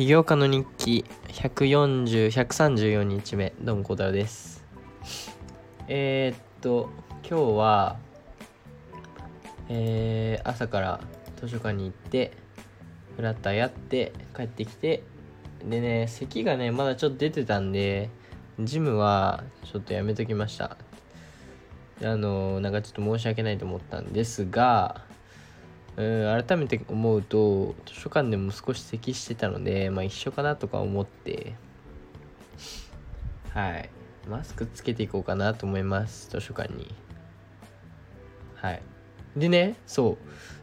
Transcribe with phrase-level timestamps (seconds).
[0.00, 4.64] 起業家の日記140、134日目、どうも、小太郎です。
[5.88, 6.88] えー、っと、
[7.22, 7.98] 今日は、
[9.68, 11.00] えー、朝から
[11.36, 12.32] 図書館に行って、
[13.14, 15.02] フラッターやって、帰ってきて、
[15.68, 18.08] でね、咳がね、まだちょっと出てたんで、
[18.58, 20.78] ジムはちょっとやめときました。
[22.02, 25.09] あの、なんかちょっと申し訳ないと思ったんですが、
[25.96, 31.54] うん改めて思うと図書館でも少し咳してたのでまあ一緒かなとか思って。
[33.52, 33.90] はい。
[34.28, 36.94] マスクつけていこうかなと思います図書館に。
[38.54, 38.82] はい。
[39.36, 40.18] でねそう。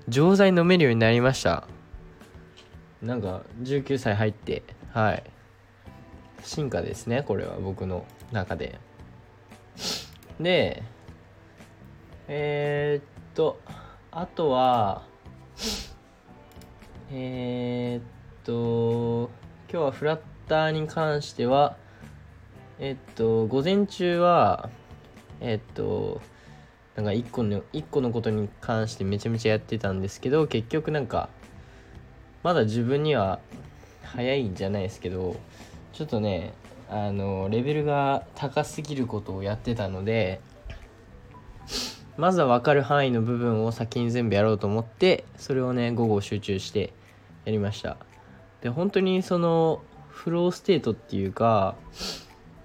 [0.09, 1.67] 錠剤飲めるようになりました。
[3.01, 4.63] なんか19歳入って。
[4.91, 5.23] はい。
[6.43, 8.79] 進化ですねこれは僕の中で。
[10.39, 10.83] で
[12.27, 13.59] えー、っと
[14.11, 15.03] あとは
[17.09, 18.03] えー、っ
[18.43, 19.29] と
[19.71, 21.77] 今日はフラッターに関しては
[22.79, 24.69] えっと午前中は
[25.39, 26.19] えっと
[26.97, 31.29] なんか1個の一個のことに関してめちゃめちゃやってたんですけど結局なんか
[32.43, 33.39] まだ自分には
[34.03, 35.37] 早いんじゃないですけど
[35.93, 36.51] ちょっとね
[36.89, 40.41] あのレベルが高すぎることをやってたので
[42.17, 46.96] まずは分かる範囲の部分を先に全部やろうと思ってそれをね午後集中して
[47.47, 47.95] やりました。
[48.59, 51.75] で本当にそのフローステートっていうか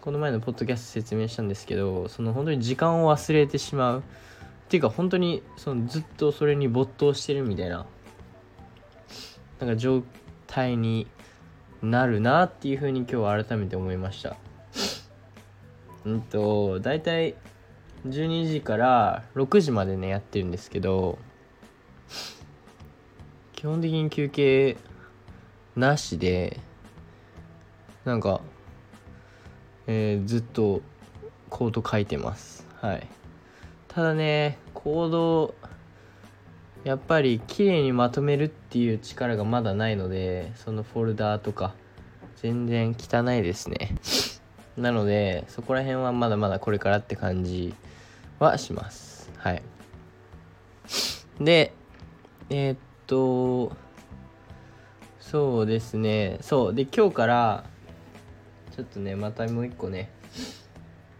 [0.00, 3.98] この前のポッドキャスト説明したんですけどその本当に時間を忘れてしまう。
[4.00, 4.02] っ
[4.72, 7.86] ていうか本当にそのずっとそれに没頭してるみたいな
[9.61, 10.02] なんか状
[10.48, 11.06] 態に
[11.80, 14.36] なるなっていうふうに今日は改めて思いました。
[16.05, 17.36] うんと大体
[18.08, 21.19] 12時から6時までねやってるんですけど
[23.62, 24.77] 基本的に休憩
[25.77, 26.58] なしで
[28.05, 28.41] なんか、
[29.86, 30.83] えーずっと
[31.48, 32.67] コード書いてます。
[32.80, 33.06] はい。
[33.86, 35.55] ただねコード
[36.83, 41.77] やっぱり綺麗にまとめるっていう力がまだないのでそのフォルダーとか
[42.39, 43.95] 全然汚いですね。
[44.77, 47.72] なのでそこら辺はまだまだこれからって感じ
[48.40, 49.30] はします。
[49.36, 49.62] はい。
[51.39, 51.72] で
[52.51, 52.77] えーっ
[53.12, 53.77] と
[55.20, 56.39] そうですね。
[56.40, 56.74] そう。
[56.74, 57.64] で今日から
[58.74, 60.11] ちょっとねまたもう一個ね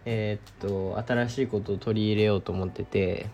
[0.05, 3.27] えーっと新しいことを取り入れようと思ってて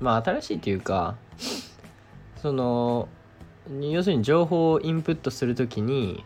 [0.00, 1.16] まあ新しいというか
[2.40, 3.08] その
[3.80, 6.24] 要するに情報をインプットするときに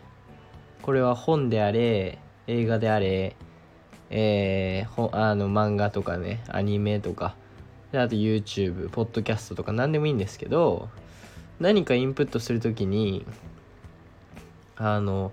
[0.82, 3.36] これは本であれ映画であれ
[4.08, 7.34] えー、ほあの漫画とかねアニメとか
[7.90, 10.88] であと YouTube ポッドキャストとか何でもいいんですけど
[11.60, 13.24] 何かインプットするときに
[14.76, 15.32] あの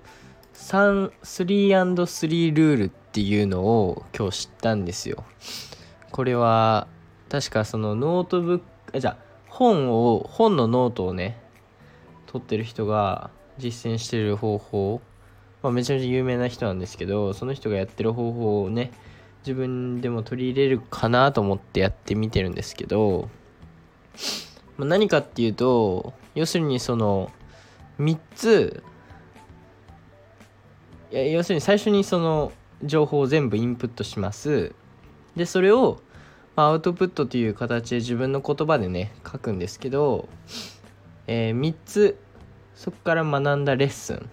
[0.53, 5.23] 3&3 ルールっていうのを今日知ったんですよ。
[6.11, 6.87] これは
[7.29, 9.17] 確かそのノートブックあじゃ
[9.47, 11.41] 本を本のノートをね
[12.27, 15.01] 取ってる人が実践してる方法
[15.63, 18.91] まあ、めちゃめちゃ有名な人なんですけどその人がやってる方法をね
[19.39, 23.29] 自分でも取り入れるかなと思ってやってみてるんですけど、
[24.77, 27.31] 何かっていうと要するにその
[27.99, 28.83] 3つ
[31.11, 32.51] いや要するに最初にその
[32.83, 34.73] 情報を全部インプットします。
[35.35, 35.99] でそれを、
[36.55, 40.27] アウトプットという形で自分の言葉でね書くんですけど、
[41.27, 42.17] えー3つ
[42.75, 44.29] そこから学んだレッスン。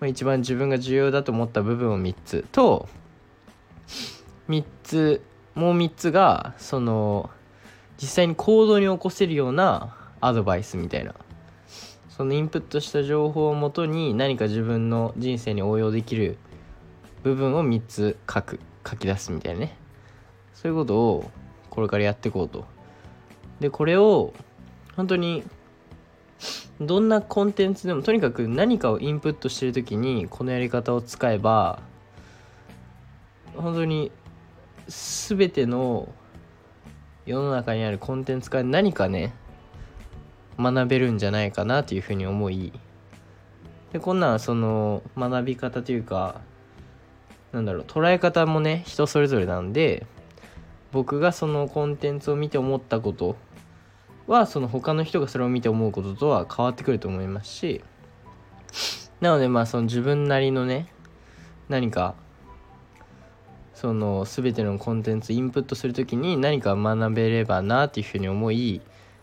[0.00, 2.88] まあ、一番自分が重要だと思った部分を3つと
[4.48, 5.22] 3つ
[5.54, 7.30] もう3つがその
[8.02, 11.14] 実際に行動に起こせるようなアドバイスみたいな。
[12.08, 16.36] そのインプットした情報をもとに何か自分の人生に応用できる
[17.22, 19.76] 部分を3つ書く書き出すみたいなね。
[20.52, 21.30] そういうことを
[21.70, 22.64] これからやっていこうと。
[23.60, 24.34] でこれを
[24.96, 25.44] 本当に
[26.80, 31.80] どんなコンテンツでもとにかく何かをインプットしてる時にこのやり方を使えば
[33.56, 34.10] 本当に
[34.88, 36.12] 全ての
[37.24, 39.32] 世の中にあるコンテンツから何かね
[40.58, 42.72] 学べるんじゃないかなというふうに思い
[43.92, 46.40] でこんなんその学び方というか
[47.52, 50.06] なんだろう捉え方もね人それぞれなんで
[50.90, 53.36] 僕がそのコンテンツを見て思ったこと
[54.26, 57.82] はその他の人がそれを見て思うこととは変わってくると思いますし
[59.20, 60.92] なのでまあその自分なりのね
[61.68, 62.14] 何か
[63.74, 68.80] その全てのコンテンツインプットするときに何か学べればなっていうふうに思い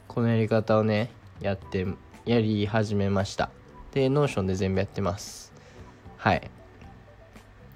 [0.08, 1.86] このやり方をねやって
[2.26, 3.50] やり始めました
[3.92, 5.52] で、 Notion で全部やってます。
[6.18, 6.50] はい。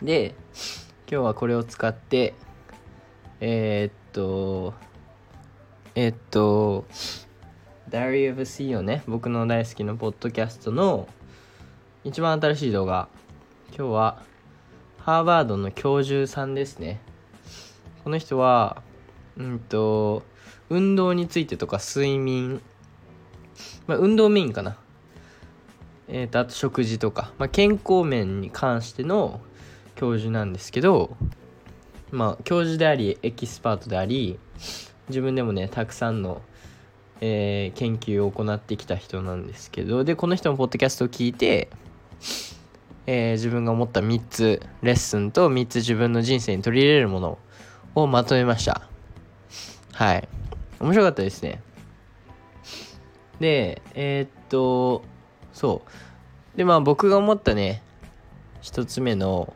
[0.01, 0.35] で、
[1.09, 2.35] 今日はこれを使って、
[3.39, 4.73] えー、っと、
[5.95, 6.85] えー、っと、
[7.89, 11.07] Diary of CEO ね、僕の大好きなポッドキャストの
[12.03, 13.07] 一番新しい動画。
[13.75, 14.21] 今日は、
[15.03, 17.01] ハーバードの教授さんですね。
[18.05, 18.81] この人は、
[19.35, 20.23] うんと、
[20.69, 22.61] 運動についてとか睡眠、
[23.85, 24.77] まあ、運動メインかな。
[26.07, 29.41] えっ、ー、と、あと食事とか、まあ、健康面に関しての
[29.95, 31.17] 教授なんですけど、
[32.11, 34.39] まあ、教授であり、エキスパートであり、
[35.09, 36.41] 自分でもね、たくさんの、
[37.19, 41.67] えー、研究を行ってきた人なんですけど、で、この人のポッドキャストを聞いて、
[43.05, 47.37] えー、自分が思った3つレッスンと3つ自分の人生に取り入れるもの
[47.95, 48.87] をまとめました。
[49.93, 50.27] はい。
[50.79, 51.61] 面白かったですね。
[53.39, 55.03] で、えー、っと、
[55.51, 55.81] そ
[56.55, 56.57] う。
[56.57, 57.83] で、まあ僕が思ったね、
[58.61, 59.53] 一つ目の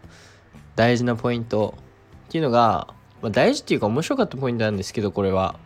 [0.75, 1.73] 大事なポイント
[2.27, 5.57] っていうのが、まあ、大事っていうか面白かったポイントなんですけど、これは。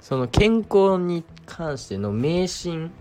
[0.00, 2.92] その健康に関しての迷信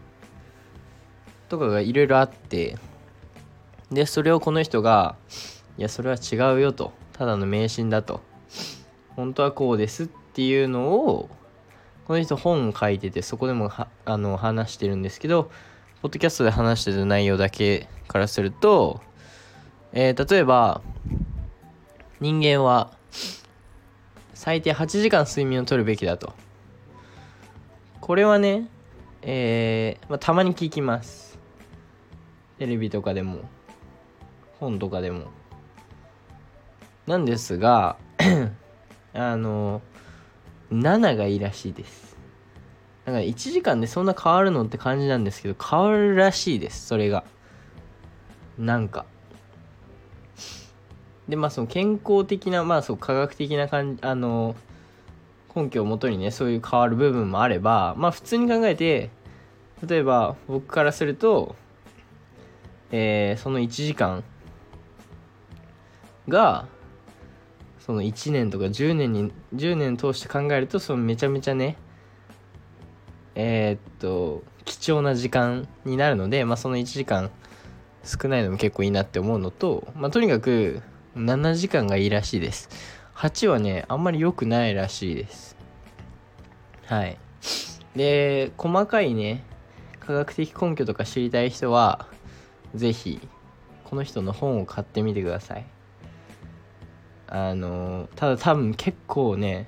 [1.49, 2.77] とかがいろいろあって、
[3.91, 5.15] で、それをこの人が、
[5.77, 6.93] いや、それは違うよと。
[7.13, 8.21] ただの迷信だと。
[9.15, 11.29] 本当はこうですっていうのを、
[12.05, 13.71] この人本を書いてて、そこでも
[14.05, 15.49] あの話してるんですけど、
[16.01, 19.01] ポッドキャストで話してる内容だけからすると、
[19.91, 20.81] えー、例えば、
[22.19, 22.91] 人間は
[24.33, 26.33] 最低8時間睡眠をとるべきだと。
[28.01, 28.69] これはね、
[29.23, 31.39] えー、まあ、たまに聞きます。
[32.59, 33.39] テレビとかでも、
[34.59, 35.25] 本とかでも。
[37.07, 37.97] なんですが、
[39.13, 39.81] あの、
[40.71, 42.17] 7がいいらしいです。
[43.05, 47.23] だから1時間でそんな変わるのって感じなんですけど、変わるらしいです、それが。
[48.57, 49.05] なんか。
[51.29, 54.55] で、まあその健康的な、まあそう科学的な感じ、あの、
[55.55, 59.11] 根拠をもとにね、そういう変わる部分もあれば、まあ普通に考えて、
[59.87, 61.55] 例えば僕からすると、
[62.91, 64.23] えー、その1時間
[66.27, 66.67] が、
[67.85, 71.77] その1年とか10年に10年通して考えるとそのめちゃめちゃね
[73.35, 77.29] えー、っと貴重な時間になるので、まあ、その1時間
[78.03, 80.81] 少ないのも結構いいなって思うのと、まあ、とにかく
[81.15, 82.69] 7時間がいいらしいです。
[83.15, 85.55] 8はねあんまり良くないらしいです。
[86.85, 87.19] はい。
[87.95, 89.43] で細かいね
[89.99, 92.07] 科学的根拠とか知りたい人は
[92.73, 93.21] 是非
[93.83, 95.74] この人の本を買ってみてください。
[97.35, 99.67] あのただ多分結構ね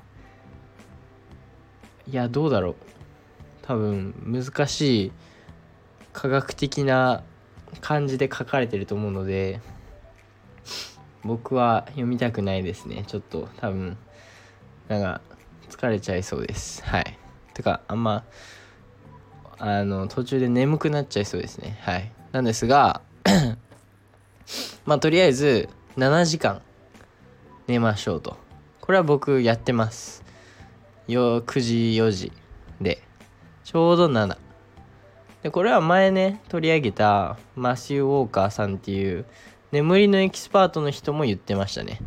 [2.10, 2.76] いやどうだろう。
[3.64, 5.12] 多分難しい
[6.14, 7.24] 科学的な
[7.82, 9.60] 感じで書かれてると思うので
[11.24, 13.04] 僕は読みたくないですね。
[13.06, 13.98] ちょっと多分
[14.88, 15.20] なんか
[15.70, 16.82] 疲れちゃいそうです。
[16.86, 17.20] はい。
[17.54, 18.24] てかあんま
[19.60, 21.78] あの途中で眠くなっちゃいそうですね。
[21.82, 22.10] はい。
[22.32, 23.02] なんですが
[24.86, 25.68] まあとりあえず
[25.98, 26.62] 7時間。
[27.68, 28.38] 寝ましょうと。
[28.80, 30.24] これは僕やってます。
[31.08, 32.32] よ9時4時
[32.80, 33.04] で、
[33.64, 34.38] ちょうど7。
[35.44, 39.26] で、これは前ね、取り上げたマシュー・ウォーカーさんっていう
[39.74, 42.00] 眠りのエキスパートの人も言ってましたね。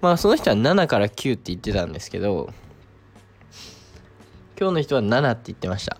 [0.00, 2.50] まあその人は7から9って言ってたんですけど、
[4.58, 5.98] 今日の人は7って言ってました。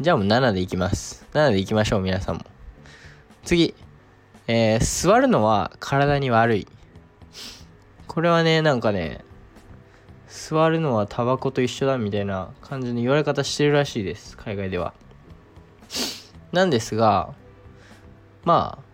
[0.00, 1.26] じゃあもう7でいきます。
[1.32, 2.44] 7でいきましょう、皆さんも。
[3.44, 3.74] 次。
[4.46, 6.66] えー、座るのは体に悪い。
[8.14, 9.24] これはね、なんかね、
[10.28, 14.94] 座るのはタバコと一緒だみたいな感じの言われ方してるらしいです、海外では。
[16.52, 17.34] なんですが、
[18.44, 18.84] まあ、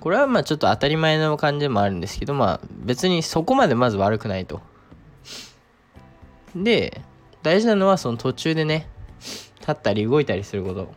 [0.00, 4.60] これはまあちょっと当たり前の感じでもあるんですけど、まあ別にそこまでまず悪くないと。
[6.54, 7.00] で、
[7.42, 8.86] 大事なのはその途中でね、
[9.60, 10.92] 立ったり動いたりすること。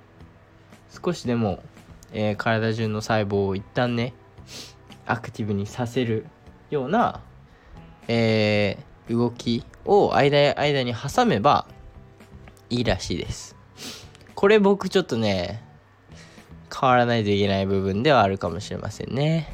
[1.03, 1.63] 少しでも、
[2.11, 4.13] えー、体中の細胞を一旦ね、
[5.05, 6.25] アクティブにさせる
[6.69, 7.21] ような
[8.11, 11.67] えー、動きを間間に挟めば
[12.71, 13.55] いいらしいです。
[14.33, 15.63] これ僕ちょっとね、
[16.75, 19.47] 変わらないといけない部分ではあるかもしれませんね。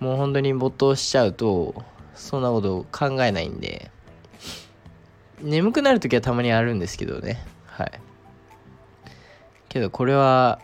[0.00, 1.84] もう本当に没頭しちゃうと、
[2.16, 3.92] そんなこと考えないんで、
[5.40, 7.44] 眠くなる時はたまにあるんですけどね。
[7.66, 7.92] はい。
[9.68, 10.58] けどこれは、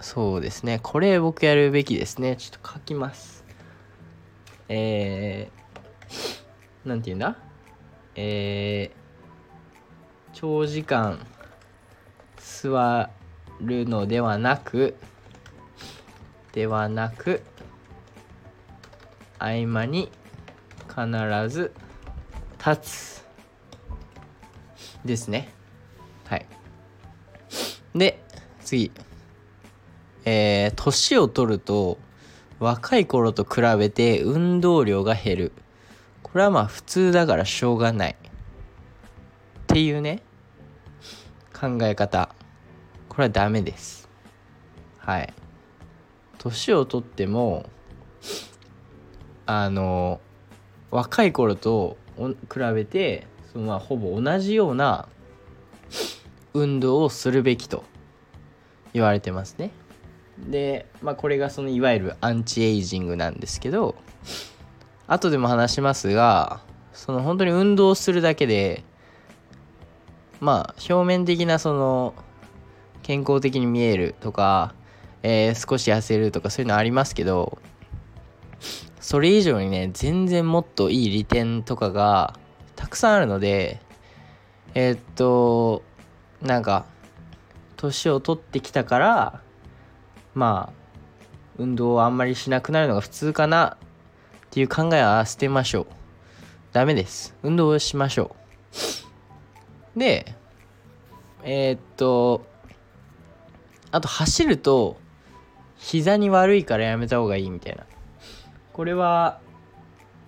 [0.00, 0.80] そうですね。
[0.82, 2.34] これ僕やるべきですね。
[2.34, 3.44] ちょっと書きます。
[4.68, 5.61] えー、
[6.84, 7.36] なんて言うんだ？
[8.14, 11.24] えー、長時間
[12.36, 13.10] 座
[13.60, 14.96] るのではなく
[16.52, 17.42] ではなく
[19.38, 20.10] 合間に
[20.88, 21.72] 必ず
[22.58, 23.22] 立つ。
[25.04, 25.52] ですね。
[26.26, 26.46] はい。
[27.94, 28.22] で
[28.60, 28.92] 次。
[30.24, 31.98] えー、年を取ると
[32.60, 35.52] 若い頃と比べて運動量が減る。
[36.22, 38.16] これはまあ普通だからしょうがない。
[38.16, 40.22] っていうね
[41.52, 42.34] 考え方。
[43.08, 44.08] これはダメです。
[44.98, 45.32] はい。
[46.38, 47.66] 年をとっても
[49.46, 50.20] あの
[50.90, 55.08] 若い頃と比べてそのまあほぼ同じような
[56.54, 57.84] 運動をするべきと
[58.92, 59.70] 言われてますね。
[60.38, 63.94] で、まあ、これがそのいわゆるアンチエイジングなんですけど
[65.06, 66.60] 後でも話しますが
[66.92, 68.84] その本当に運動するだけで
[70.40, 72.14] まあ表面的なその
[73.02, 74.74] 健康的に見えるとか、
[75.22, 77.58] えー、少し痩せるとかそういうのありますけど
[79.00, 82.38] それ以上にね全然もっといい利点とかが
[82.76, 83.80] たくさんあるので
[84.74, 85.82] えー、っと
[86.40, 86.86] なんか
[87.76, 89.40] 年を取ってきたから
[90.34, 90.82] まあ
[91.58, 93.76] 運動をあんまりしなくなるのが普通かな
[94.52, 95.86] っていう考えは捨てましょう。
[96.74, 97.34] ダメです。
[97.42, 98.36] 運動をしましょ
[99.96, 99.98] う。
[99.98, 100.34] で
[101.42, 102.44] えー、っと
[103.90, 104.98] あと走ると
[105.78, 107.86] 膝に悪いからやめた方がいいみたいな。
[108.74, 109.40] これは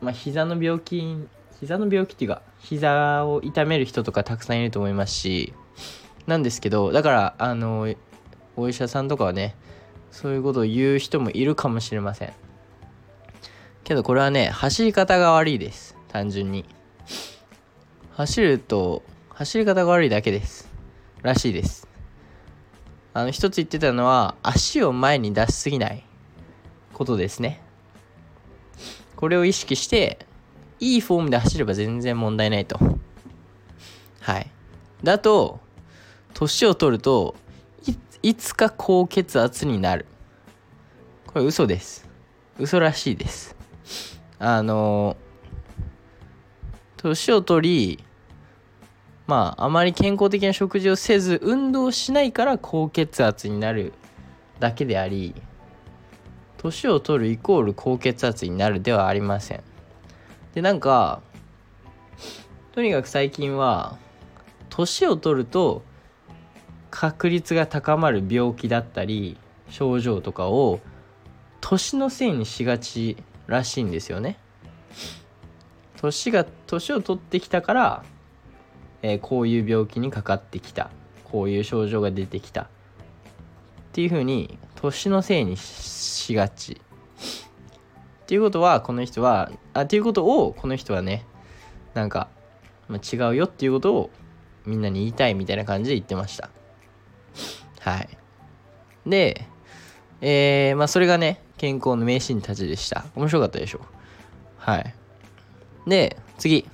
[0.00, 1.28] まあ膝の病気
[1.60, 5.52] 膝の病気っていうか膝を痛める人とかたくさんいると思いますし
[6.26, 7.94] なんですけどだからあの
[8.56, 9.54] お医者さんとかはね
[10.10, 12.32] そういうことを言う人もいるかもしれません。
[13.84, 15.96] けどこれはね走り方が悪いです。
[16.08, 16.64] 単純に。
[18.12, 20.70] 走ると走り方が悪いだけです。
[21.22, 21.86] らしいです。
[23.12, 26.04] あの一つ言ってたのは足を前に出しすぎない。
[26.94, 27.60] ことですね。
[29.16, 30.26] これを意識して
[30.80, 32.78] いいフォームで走れば全然問題ないと。
[34.20, 34.50] はい。
[35.02, 35.60] だと
[36.32, 37.34] 年を取ると
[38.22, 40.06] いつか高血圧になる。
[41.26, 42.08] これ嘘です。
[42.58, 43.53] 嘘らしいです。
[44.38, 45.16] あの
[46.96, 48.04] 年を取り
[49.26, 53.92] まああまり健康的な食事をせず運動しないから高血圧になる
[54.60, 55.34] だけであり
[56.58, 59.62] 年を取るイコール高血圧になるではありません。
[60.54, 61.20] でなんか
[62.72, 63.98] とにかく最近は
[64.70, 65.82] 年を取ると
[66.90, 69.36] 確率が高まる病気だったり
[69.68, 70.80] 症状とかを
[71.60, 74.38] 年のせいにしがちらしいんですよね。
[75.96, 78.04] 年が年を取ってきたから
[79.06, 80.90] えー、こういう病気にかかってきた。
[81.24, 82.62] こういう症状が出てきた。
[82.62, 82.66] っ
[83.92, 86.80] ていうふうに年のせいにしがち。
[88.22, 91.26] っていうことはこの人はあっていうことをこの人はね
[91.92, 92.28] なんか、
[92.88, 93.44] まあ、違うよ。
[93.44, 94.10] っていうことを
[94.64, 96.48] みんなに言いたいみたいな感じで言ってました。
[97.80, 98.08] はい。
[99.04, 99.46] で
[100.22, 103.06] えー、まあそれがね健康の名シーンたちでした。
[103.16, 103.80] 面白かったでしょ？
[104.58, 104.94] はい。
[105.86, 106.68] で次。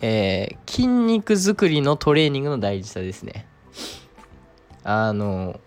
[0.00, 3.46] えー、筋肉作りのトレーニングの大事さですね。
[4.82, 5.60] あの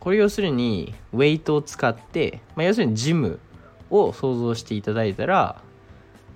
[0.00, 3.38] これ要するにウェイトを使って、まあ、要するにジム
[3.88, 5.62] を想像していただいたら、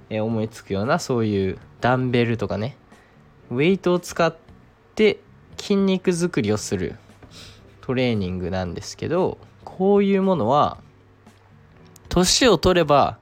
[0.09, 2.77] えー、思いつくようなそういうダンベルとかね。
[3.51, 4.37] ウェイトを使っ
[4.95, 5.19] て
[5.57, 6.95] 筋肉作りをする
[7.81, 9.39] トレーニングなんですけど
[9.77, 10.79] こういうものは
[12.09, 13.19] 年を取れば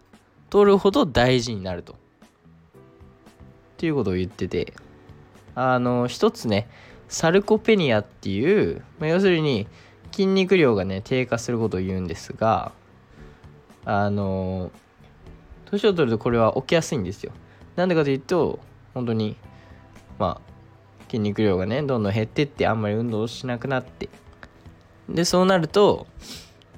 [0.51, 1.95] 取るほど大事になると。
[1.95, 1.97] っ
[3.79, 4.75] ていうことを言ってて。
[5.55, 6.69] あの一つね
[7.09, 9.67] サルコペニアっていう、まあ、要するに
[10.13, 12.73] 筋肉量がね低下することを言うんですが
[13.85, 14.71] あの
[15.67, 17.33] 年を取るとこれは起きやすいんですよ。
[17.77, 18.61] なんでかというと
[18.95, 19.37] 本当に
[20.19, 24.09] まあ筋肉量がねどんどん減ってってあんまり運動しなくなって
[25.09, 26.07] でそうなると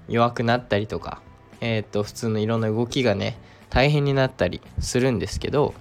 [0.09, 1.23] 弱くなったりとか
[1.61, 3.39] えっ、と普通のいろんな動きがね
[3.71, 5.75] 大変になったりするんですけど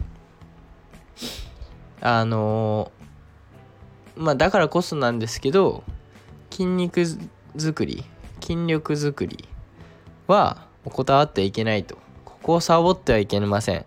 [2.02, 2.92] あの
[4.16, 5.84] まあだからこそなんですけど
[6.50, 7.04] 筋肉
[7.58, 8.04] 作り
[8.42, 9.48] 筋力作り
[10.28, 11.98] は怠ってはいけないと。
[12.26, 13.86] ここをサボってはいけません。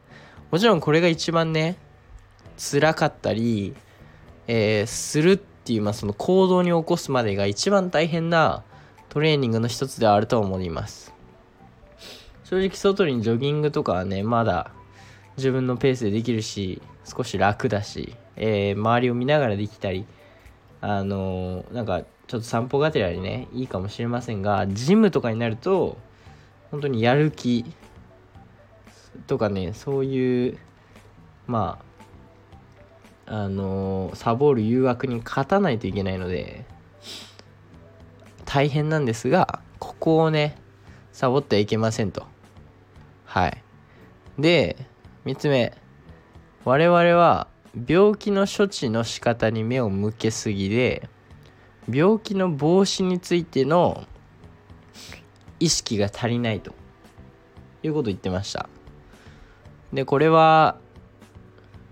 [0.51, 1.77] もちろんこれが一番ね
[2.57, 3.75] 辛かったり、
[4.47, 8.63] えー、するってっていう、まあ、その行動に起こすまでが一番大変な
[9.09, 11.13] トレーニングの一つではあると思います。
[12.45, 14.71] 正直外にジョギングとかはねまだ
[15.37, 20.07] 自分のペースでできるし少し楽だし、えー、周りを見ながらできたり、
[20.81, 25.97] あのなんかちょっと散歩がてらにねいいかもしれませんがジムとかになると
[26.71, 27.65] 本当にやる気
[29.27, 30.59] とかねそういう
[31.49, 31.85] まあ
[33.27, 36.65] あのサボる誘惑に勝たないといけないので
[38.45, 40.57] 大変なんですがここをね
[41.13, 42.27] サボってはいけませんと。
[43.25, 43.63] はい。
[44.39, 44.77] で
[45.25, 45.77] 3つ目。
[46.65, 47.49] 我々は
[47.87, 51.09] 病気の処置の仕方に目を向けすぎで
[51.89, 54.05] 病気の防止についての
[55.61, 56.75] 意識が足りないと
[57.83, 58.69] いうことを言ってました。
[59.93, 60.79] でこれは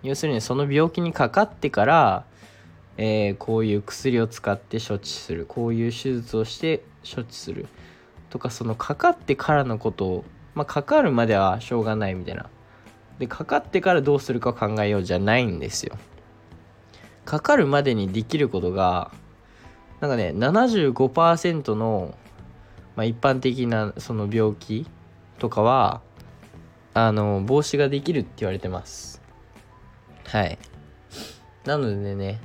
[0.04, 2.24] 要するにその病気にかかってから、
[2.98, 5.46] えー、こういう薬を使って処置する。
[5.46, 7.66] こういう手術をして処置する。
[8.28, 12.50] とかそのかかってからのことをまあかかるまではしょうがないみたいな。
[13.18, 15.96] でかかってからどうするか考えようじゃないんですよ。
[17.24, 19.10] かかるまでにできることが
[20.00, 22.14] なんかね75%の、
[22.94, 24.86] まあ、一般的なその病気
[25.38, 26.02] とかは
[26.92, 29.23] あの防止ができるって言われてます。
[30.26, 30.58] はい。
[31.64, 32.40] なのでね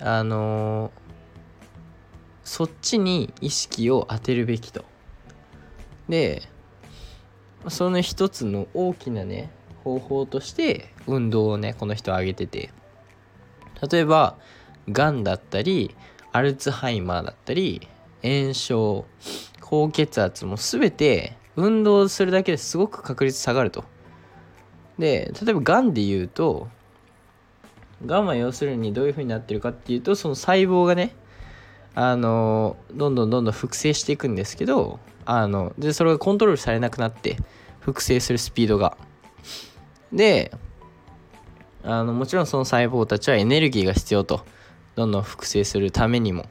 [0.00, 0.90] あのー、
[2.44, 4.84] そっちに意識を当てるべきと。
[6.08, 6.42] で
[7.68, 9.50] その一つの大きなね
[9.84, 12.70] 方法として運動をねこの人は挙げてて。
[13.90, 14.36] 例えば
[14.90, 15.94] がんだったり
[16.32, 17.86] アルツハイマーだったり
[18.22, 19.06] 炎症
[19.60, 23.84] 高血圧も全て運動するだけですごく確率下がると。
[24.98, 26.68] で例えばがんで言うと
[28.06, 31.14] がんは要するにどういう風になってるかっていうとその細胞がね
[31.94, 37.36] あのどんどんどんどん複製していくんですけどあのでそれがコントロールされなくなって
[37.80, 38.96] 複製するスピードが。
[40.12, 40.52] で
[41.82, 44.44] あのもちろんその細胞たちはエネルギーが必要と
[44.94, 46.46] どんどん複製するためにも。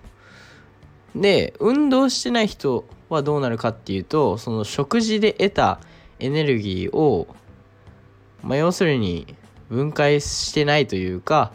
[1.16, 5.80] で運動してない人はどうなるかっていうとその食事で得た
[6.20, 7.28] エネルギーを、
[8.44, 9.36] まあ、要するに
[9.70, 11.52] 分解してないというか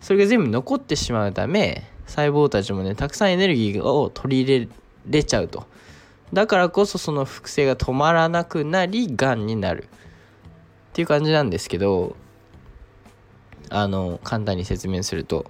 [0.00, 4.68] それが全部残ってしまうため細胞たちもねたくさんエネルギーを取り入れ
[5.06, 5.66] れちゃうと。
[6.32, 9.84] だからこそその複製が止まらなくなりがんになる。
[9.84, 9.86] っ
[10.94, 12.16] ていう感じなんですけど
[13.68, 15.46] あの簡単に説明すると。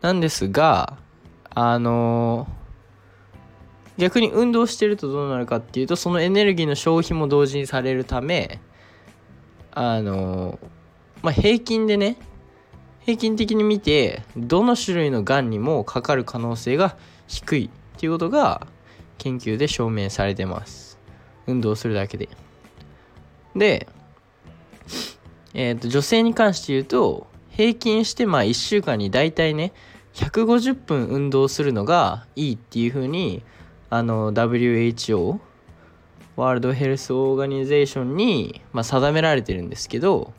[0.00, 0.98] なんですが
[1.50, 2.46] あの
[3.96, 8.60] 逆に運動してるとどうなるかっていうとそのエネルギーの消費も同時にされるため
[9.72, 10.58] あの
[11.24, 12.18] まあ平均でね
[13.00, 18.66] 平均的に見てどの種類のがんにもかかる可能性が低いっていうことが
[19.16, 20.98] 研究で証明されてます。
[21.46, 22.28] 運動するだけで。
[23.56, 23.88] で
[25.54, 29.72] えーと、女性に関して言うと平均してまあ1週間に大体ね
[30.14, 33.42] 150分運動するのがいいっていうふうに
[33.88, 35.38] あの WHO
[36.36, 40.34] ワールドヘルスオーガニゼーションに、まあ、定められてるんですけど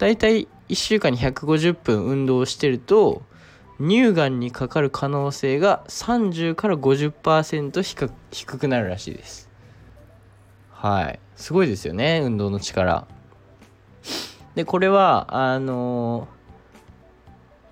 [0.00, 3.20] 大体1週間に150分運動してると
[3.78, 9.50] 乳がんにかかる可能性が30から50%低くなるらしいです。
[10.70, 11.20] はい。
[11.36, 13.06] すごいですよね運動の力。
[14.54, 16.28] で、これは、あの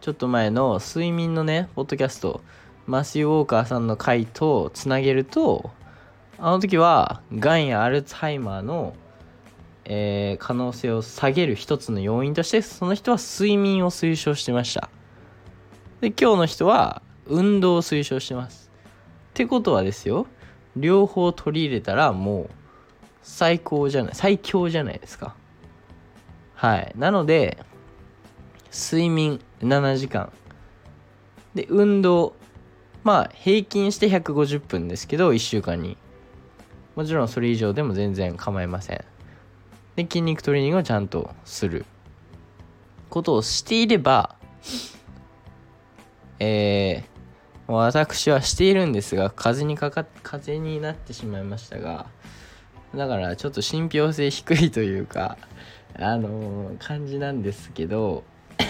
[0.01, 2.43] ー、ちょっと前の睡眠のね、ポッドキャスト、
[2.87, 5.71] マシュー・ウォーカーさんの回とつなげると、
[6.39, 8.93] あの時は、がんやアルツハイマーの、
[9.91, 14.91] えー、可能性を下げる一つの要因として、その人は睡眠を推奨してました。
[16.03, 18.71] で、今日の人は、運動を推奨してます。
[19.31, 20.27] ってことはですよ、
[20.77, 22.51] 両方取り入れたらもう
[23.23, 25.35] 最高じゃない、最強じゃないですか。
[26.55, 26.93] はい。
[26.97, 27.59] なので、
[28.71, 30.31] 睡眠7時間。
[31.55, 32.35] で、運動。
[33.05, 35.97] まあ、平均して150分ですけど、1週間に。
[36.95, 39.05] もちろんそれ以上でも全然構いません。
[39.99, 41.85] で、筋肉トレーニングをちゃんとする。
[43.11, 44.37] ことをしていれば、
[46.39, 52.07] えー、私はしているんですが、風にかかっ、風になってしまいましたが、
[52.95, 55.37] だからちょっと信憑性低いというか、
[55.99, 58.23] あのー、感じなんですけど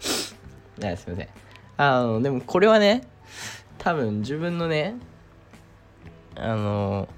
[0.00, 0.34] す
[0.82, 1.28] いません
[1.76, 3.02] あのでもこれはね
[3.78, 4.96] 多分自分のね
[6.34, 7.08] あの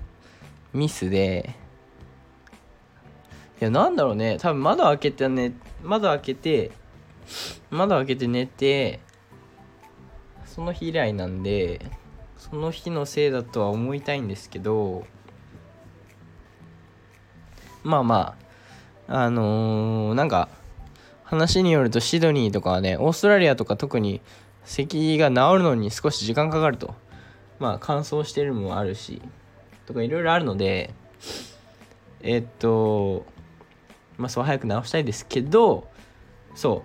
[0.79, 1.55] ミスで。
[3.61, 4.39] いやなんだろうね。
[4.41, 6.71] 多分窓開けてね窓開けて
[7.71, 9.01] 窓開けて寝て
[10.47, 11.85] その日以来なんで
[12.37, 15.05] その日のせいだとは思いたいんですけど
[17.83, 18.37] まあま
[19.09, 20.49] ああのー、なんか
[21.25, 24.21] 話によるとシドニーとかはねオーストラリアとか特に
[24.65, 26.95] 咳が治るのに少し時間かかると。
[27.59, 29.21] まあ乾燥してるのもあるし。
[29.89, 30.93] とかいろいろあるので
[32.21, 33.25] えっと
[34.19, 35.89] まあそう早く治したいですけど
[36.55, 36.85] そ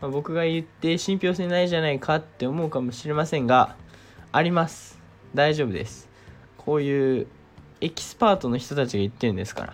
[0.00, 3.76] う、まあ、僕が言って信憑性ないじゃないかって思うかもしれませんが
[4.32, 4.98] あります。
[5.32, 6.08] 大丈夫です。
[6.56, 7.28] こういう
[7.80, 9.66] エキスパートの人たちが言ってるんですか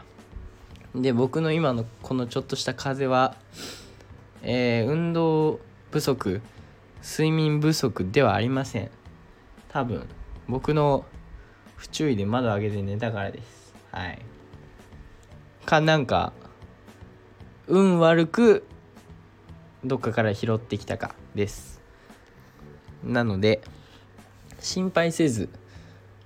[0.94, 1.00] ら。
[1.00, 3.36] で僕の今のこのちょっとした風邪は
[4.42, 6.42] えー、運動不足
[7.02, 8.90] 睡眠不足ではありません。
[9.70, 10.06] 多分。
[10.46, 11.06] 僕の
[11.80, 13.74] 不注意で窓開けて寝たからです。
[13.90, 14.18] はい。
[15.64, 16.34] かなんか
[17.68, 18.66] 運悪く
[19.82, 21.80] どっかから拾ってきたかです。
[23.02, 23.62] なので
[24.60, 25.48] 心配せず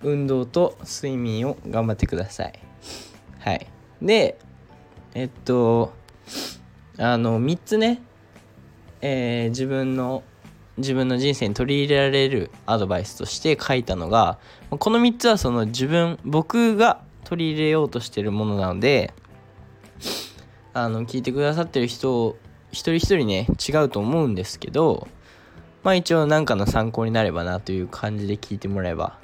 [0.03, 2.59] 運動と睡眠を頑張ってください。
[3.39, 3.69] はい。
[4.03, 4.41] で
[5.15, 5.93] えっと
[6.99, 8.03] あの3つね、
[9.01, 10.25] えー、自分の
[10.77, 14.39] 自分の人生に取り入れられるアドバイスとして書いたのが
[14.71, 19.15] この3つはその自分僕が取り入れようとしてるものなので
[20.73, 22.37] あの聞いてくださってる人
[22.73, 25.07] 一人一人ね違うと思うんですけど
[25.85, 29.19] まあ一応何かの参考になればなという感じで聞いてもらえば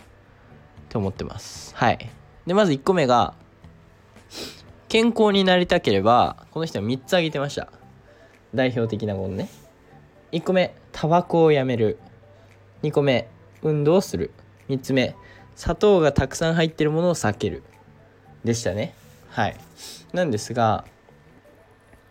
[0.91, 1.75] と思ってます。
[1.75, 2.11] はい。
[2.47, 3.35] でまず1個目が
[4.89, 7.73] 健康になりたければこの人は3つ挙げてました。
[8.55, 9.49] 代表的なものね。
[10.33, 11.98] 1個目タバコをやめる。
[12.83, 13.29] 2個目
[13.62, 14.33] 運動をする。
[14.68, 15.14] 3つ目
[15.55, 17.62] 砂糖がたくさん入ってるものを避ける。
[18.44, 18.94] でしたね。
[19.29, 19.57] はい。
[20.12, 20.85] なんですが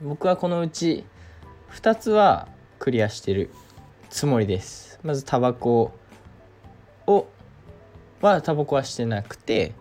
[0.01, 1.03] 僕はこのうち
[1.71, 3.49] 2つはクリアしてる
[4.09, 4.99] つもりです。
[5.03, 5.91] まずタバコ
[7.07, 7.27] を
[8.21, 9.73] はタバコはしてなくて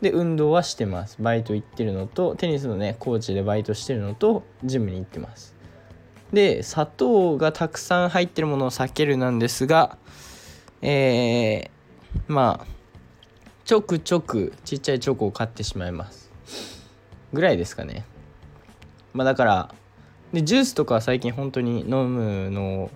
[0.00, 1.16] で運動はしてます。
[1.20, 5.59] バイト行ってるのとテニスのねコーチでバイトしてるのとジムに行ってます。
[6.32, 9.98] で砂糖がたくさん入ってるものを避けるなんですが
[10.82, 12.66] えー、まあ
[13.64, 16.30] ちょくちょくちっちゃいチョコを買ってしまいます。
[17.32, 18.04] ぐらいですかね。
[19.12, 19.74] まあだから
[20.32, 22.90] でジュースとかは最近本当に飲むの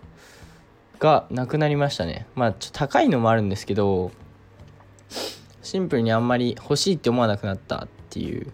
[0.99, 2.27] がなくなりましたね。
[2.35, 4.11] まあちょっと高いのもあるんですけど
[5.63, 8.53] シンプルにあんまり欲しいって思わなくなったっていう。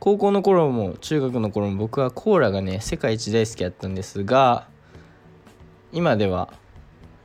[0.00, 4.66] 高校の頃も中学の頃も僕はコーラがね世界一大好きだったんですが
[5.92, 6.52] 今では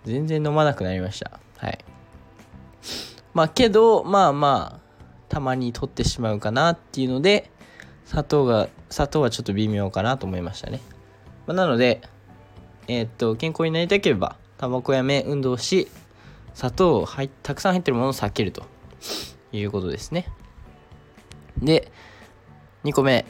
[0.04, 1.40] 全然飲まなくなりました。
[1.58, 1.80] はい。
[3.34, 4.86] まあけどまあまあ
[5.30, 7.50] たまに取ってしまうかなっていうので
[8.06, 10.80] 砂糖が砂糖はちょっと微妙かなと思いましたね、
[11.48, 12.02] まあ、なので
[12.88, 15.88] えー、っと健康になりたければタバコやめ運動し
[16.54, 17.08] 砂糖を
[17.42, 18.64] たくさん入ってるものを避けると
[19.52, 20.28] いうことですね。
[21.58, 21.92] で、
[22.86, 23.26] 2個目、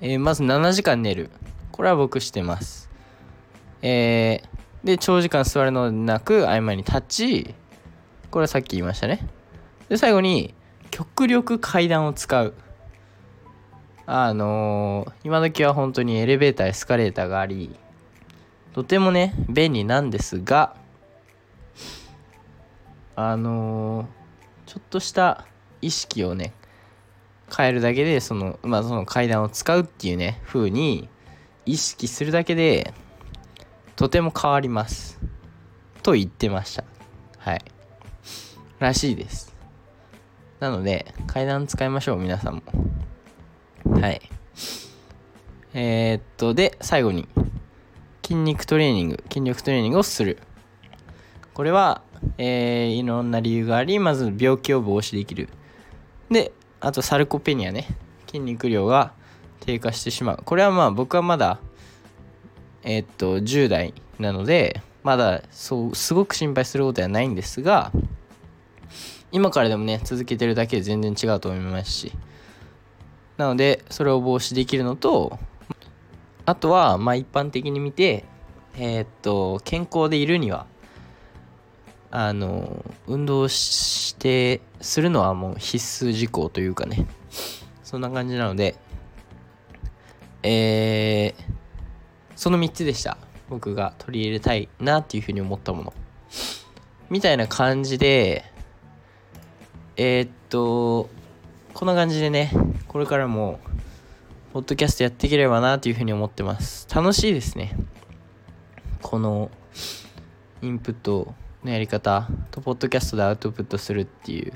[0.00, 1.28] えー、まず7時間寝る。
[1.70, 2.88] これは僕してます。
[3.82, 7.54] えー、で、長時間座るのでなく合間に立ち、
[8.30, 9.28] これはさっき言いましたね。
[9.90, 10.54] で、最後に、
[10.90, 12.54] 極力階段を使う。
[14.06, 17.78] あのー、今時は本当にエレベーター、エスカレーターがあり、
[18.72, 20.74] とてもね、便利なんですが、
[23.14, 24.06] あのー、
[24.64, 25.44] ちょっとした
[25.82, 26.54] 意識をね
[27.54, 31.08] 変えるだけでその,、まあ、その階段を使うっていうね風に
[31.64, 32.94] 意識するだけで
[33.96, 35.18] とても変わります。
[36.02, 36.84] と言ってました。
[37.38, 37.60] はい。
[38.78, 39.54] らしいです。
[40.60, 44.00] なので階段使いましょう皆さんも。
[44.00, 44.20] はい。
[45.74, 47.28] えー、っとで最後に
[48.22, 50.38] 筋肉トレーニング筋力トレーニングをする。
[51.54, 52.02] これは
[52.38, 55.48] えー、いろんな理由がありまず病気を防止できる。
[56.30, 57.86] であとサルコペニアね。
[58.26, 59.12] 筋肉量が
[59.60, 60.42] 低下してしまう。
[60.44, 61.58] これはまあ僕はまだ
[62.82, 67.90] えー、っと10代なのでまだそうすごく心配することではないんですが
[69.32, 72.12] 今からでもね続けてるだけで全然違うと思いますし。
[73.36, 75.38] なのでそれを防止できるのと
[76.46, 78.24] あとはまあ一般的に見て
[78.78, 80.66] えー、っと健康でいるには
[82.18, 87.06] あの運動してするのはもう必須事項というかね。
[87.82, 88.74] そんな感じなので
[90.42, 91.42] えー、
[92.34, 93.18] その3つでした。
[93.50, 95.92] 僕が取り入れたいなっていうふうに思ったもの。
[97.10, 98.46] みたいな感じで
[99.98, 101.10] えー、っと
[101.74, 102.50] こんな感じでね
[102.88, 103.60] これからも
[104.54, 106.88] ポッドキャストやっていければなというふうに思ってます。
[106.94, 107.76] 楽しいですね。
[109.02, 109.50] この
[110.62, 111.34] インプット
[111.66, 114.52] のやり方とポッドキャストでアウトプットするっていう。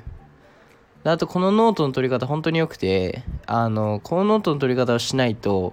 [1.02, 5.72] あとこのノートの取り方本当に良くてあのこのノートの取り方をしないと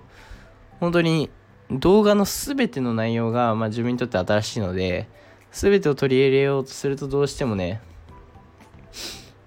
[0.80, 1.30] 本当に
[1.70, 5.10] 動画の全ての内容が、まあ、自分にとって新しいので
[5.52, 7.82] 全てを取り入れようとするとどうしてもね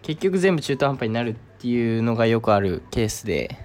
[0.02, 3.56] 結局全部中途半端になるっていうのがよくあるケースで。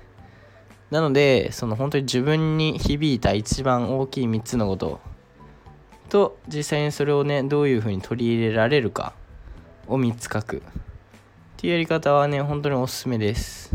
[0.91, 5.01] なのでその本当に自分に響いた一番大きい3つのこと
[6.09, 9.13] と実際にそれをねどういうふうに取り入れられるか
[9.87, 10.57] を3つ書く。
[10.57, 10.61] っ
[11.57, 13.71] ていうやり方はね本当におすすめです。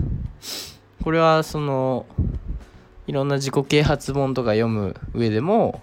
[1.02, 2.06] これはその
[3.06, 5.80] いろんな自己啓発本とか読む上でも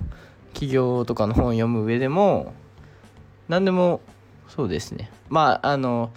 [0.54, 2.54] 企業とかの本読む上でも
[3.48, 4.02] 何でも
[4.48, 5.12] そうですね。
[5.30, 6.12] まああの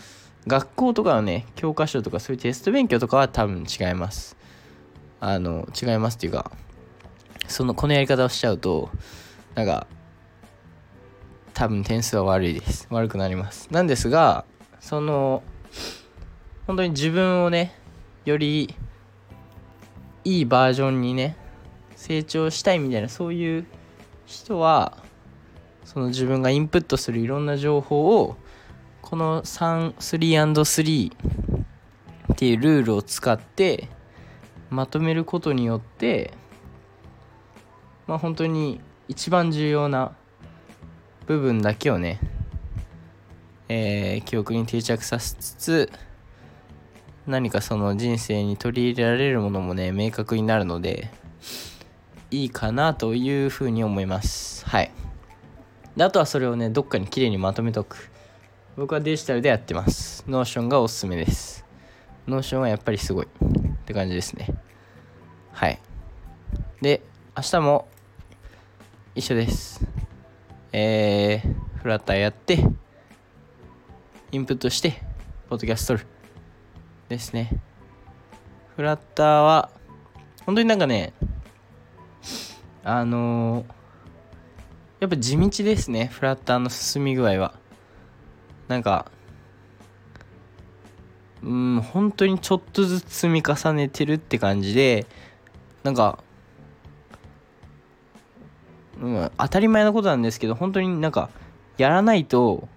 [0.46, 4.36] 学校とかのね教科書とかそういうテスト勉強とかは多分違います。
[5.20, 6.50] あの違いますっていうか
[7.46, 8.90] そのこのやり方をしちゃうと
[9.54, 9.86] なんか
[11.54, 12.86] 多分点数は悪いです。
[12.90, 13.68] 悪くなります。
[13.70, 14.44] なんですが
[14.80, 15.42] その
[16.66, 17.74] 本当に自分をね
[18.24, 18.74] より
[20.24, 21.36] いいバージョンにね
[21.96, 23.66] 成長したいみたいなそういう
[24.26, 24.96] 人は
[25.84, 28.36] その自分がインプットするいろんな情報を
[29.02, 31.12] この 3,3&3
[32.32, 33.88] っていうルールを使って
[34.70, 36.32] まとめることによって
[38.06, 40.14] まあ本当に一番重要な
[41.30, 42.18] 部分だけをね、
[43.68, 45.92] えー、記憶に定着させつつ
[47.24, 51.08] 何かその人生に取り入れられるものもね明確になるので
[52.32, 54.66] いいかなというふうに思います。
[54.66, 54.90] はい。
[55.96, 58.10] であとはそれをねどっかにきれいにまとめとく。
[58.76, 60.24] 僕はデジタルでやってます。
[60.26, 61.64] Notion がおすすめです。
[62.26, 63.26] Notion はやっぱりすごい。
[63.26, 63.28] っ
[63.86, 64.48] て感じですね。
[65.52, 65.78] はい。
[66.82, 67.02] で
[67.36, 67.86] 明日も
[69.14, 69.89] 一緒です。
[70.72, 72.64] えー、フラッターやって
[74.32, 75.02] インプットして
[75.48, 76.06] ポッドキャスト撮る
[77.08, 77.60] ですね。
[78.76, 79.70] フラッターは、
[80.46, 81.12] 本当になんかね、
[82.84, 83.66] あのー、
[85.00, 87.54] やっぱ地道ですね、フラッターの進み具合は。
[88.68, 89.10] なんか、
[91.42, 95.06] うん、本当にちょっとずつ積み重ねてるって感じで、
[95.82, 96.22] なんか、
[99.00, 101.30] うん、当たり前のことなんですけど、本当になんか、
[101.78, 102.68] やらないと、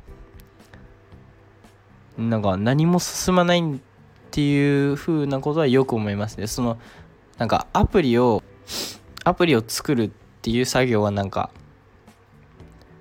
[2.17, 3.63] なんか何も進まないっ
[4.31, 6.47] ていう風なことはよく思いますね。
[6.47, 6.77] その
[7.37, 8.43] なんかアプリを
[9.23, 11.49] アプリを作るっていう作業はなんか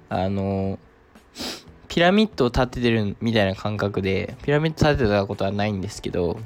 [0.09, 0.79] あの
[1.89, 6.39] ピラミッドを立ててるみたいな感覚でピラミッド立てたことはないんですけど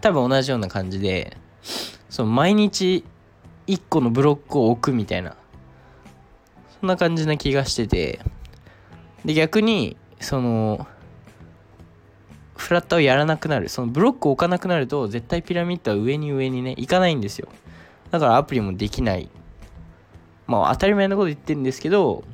[0.00, 1.36] 多分同じような感じで
[2.08, 3.04] その毎日
[3.66, 5.36] 1個のブロックを置くみたいな
[6.80, 8.20] そんな感じな気がしてて。
[9.24, 10.86] で逆にその
[12.56, 13.68] フラッタをやらなくなる。
[13.68, 17.48] そのブロックを置かなくなると絶対ピラミッドは上に上にね行かないんですよ。
[18.10, 19.28] だからアプリもできない。
[20.46, 22.24] まあ当たり前のこと言ってるんですけど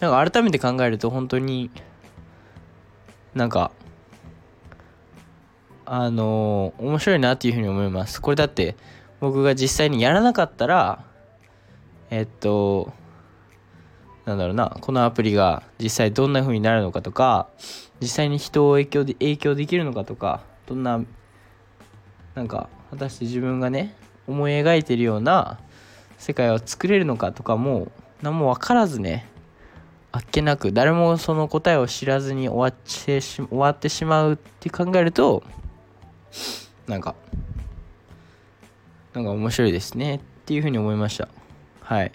[0.00, 1.70] なんか改めて考えると本当に
[3.34, 3.70] なんか
[5.84, 8.20] あのー、面白いなっていうふうに思います。
[8.20, 8.74] これだって
[9.20, 11.04] 僕が実際にやらなかったら
[12.10, 12.92] えっと
[14.24, 17.48] なんだろうなこのアプリが実際どんな風になるのかとか
[18.00, 21.00] 実際に人を影響で影響できるのかとかどんな
[22.34, 23.94] なんか果たして自分がね
[24.26, 25.60] 思い描いてるような
[26.18, 29.28] 世界を作れるのかとかも何も分からずね
[30.12, 35.44] あっけなく誰もその答えを知らずに終わってし終わってしまうって考えると
[36.86, 37.14] なんか
[39.12, 41.28] なんか面白いですねっていうふうに思いました。
[41.86, 42.12] はい。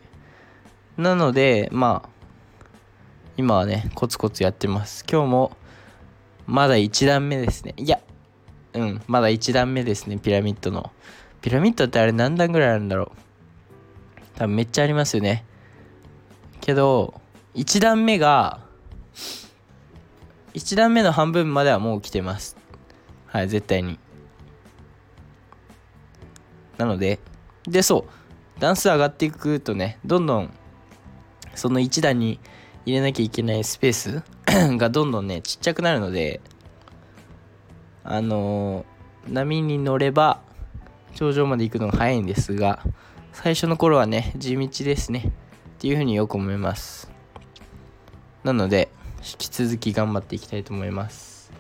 [0.98, 2.10] なのでまあ
[3.38, 5.06] 今はねコツコツやってます。
[5.10, 5.58] 今日も
[6.46, 7.74] まだ1段目ですね。
[7.78, 8.02] いや
[8.74, 10.92] うんまだ1段目ですねピラミッドの。
[11.42, 14.28] ピラミッドってあれ何段ぐらいあるんだろう。
[14.36, 15.46] 多分めっちゃありますよね。
[16.60, 17.22] けど
[17.56, 18.60] 1段目が
[20.54, 22.58] 1段目の半分まではもう来てます。
[23.26, 23.98] はい絶対に。
[26.78, 27.20] なので
[27.64, 28.21] でそう。
[28.62, 30.54] 段数上がっていくとねどんどん
[31.56, 32.40] その1段に
[32.86, 34.24] 入れなきゃいけないスペース
[34.78, 36.42] がどんどんねちっちゃくなるので
[38.04, 40.42] あのー、波に乗れば
[41.16, 42.84] 頂上まで行くのが早いんですが
[43.34, 45.32] 最初の頃はね地道ですねっ
[45.80, 47.10] ていうふうによく思います。
[48.44, 51.52] なので引き続き頑張っていきたいと思います。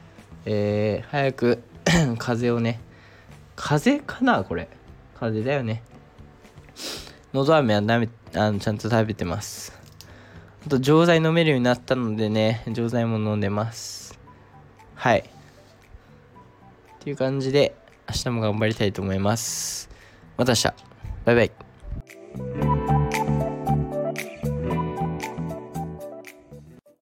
[0.46, 1.64] えー、早く
[2.20, 2.80] 風をね
[3.56, 4.70] 風かなこれ。
[5.20, 5.82] 風だよね。
[7.34, 9.74] のど飴はなめあのちゃんと食べてます。
[10.65, 14.20] あと錠剤飲めるようになったのでね錠剤も飲んでます。
[14.96, 15.20] はい。
[15.20, 17.76] っていう感じで
[18.10, 19.89] 明日も頑張りたいと思います。
[20.38, 20.74] また明日。
[21.26, 22.81] バイバイ。